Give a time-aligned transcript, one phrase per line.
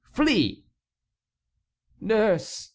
[0.13, 0.63] Flee!"
[1.99, 2.69] "Nurse!"